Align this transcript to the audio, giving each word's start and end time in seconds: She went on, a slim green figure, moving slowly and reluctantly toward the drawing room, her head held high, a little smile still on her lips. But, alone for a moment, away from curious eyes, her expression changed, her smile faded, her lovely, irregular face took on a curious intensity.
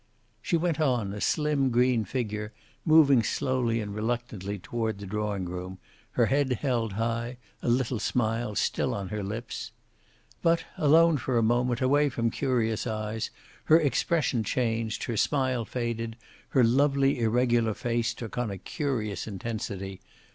She 0.41 0.57
went 0.57 0.79
on, 0.79 1.13
a 1.13 1.21
slim 1.21 1.69
green 1.69 2.05
figure, 2.05 2.51
moving 2.85 3.21
slowly 3.21 3.79
and 3.79 3.93
reluctantly 3.93 4.57
toward 4.57 4.97
the 4.97 5.05
drawing 5.05 5.45
room, 5.45 5.77
her 6.13 6.25
head 6.25 6.53
held 6.53 6.93
high, 6.93 7.37
a 7.61 7.69
little 7.69 7.99
smile 7.99 8.55
still 8.55 8.95
on 8.95 9.09
her 9.09 9.21
lips. 9.21 9.71
But, 10.41 10.65
alone 10.75 11.17
for 11.17 11.37
a 11.37 11.43
moment, 11.43 11.81
away 11.81 12.09
from 12.09 12.31
curious 12.31 12.87
eyes, 12.87 13.29
her 13.65 13.79
expression 13.79 14.43
changed, 14.43 15.03
her 15.03 15.17
smile 15.17 15.65
faded, 15.65 16.15
her 16.49 16.63
lovely, 16.63 17.19
irregular 17.19 17.75
face 17.75 18.15
took 18.15 18.39
on 18.39 18.49
a 18.49 18.57
curious 18.57 19.27
intensity. 19.27 20.01